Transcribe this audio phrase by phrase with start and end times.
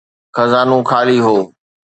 [0.35, 1.37] خزانو خالي هو.